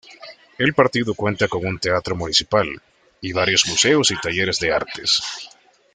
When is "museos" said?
3.67-4.09